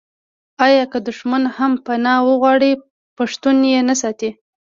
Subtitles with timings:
[0.65, 2.71] آیا که دښمن هم پنا وغواړي
[3.17, 4.29] پښتون یې نه ساتي؟